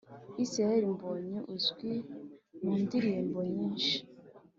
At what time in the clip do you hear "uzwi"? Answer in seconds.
1.55-1.91